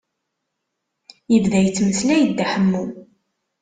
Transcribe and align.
Yebda 1.33 1.59
yettmeslay 1.61 2.21
Dda 2.25 2.45
Ḥemmu. 2.51 2.83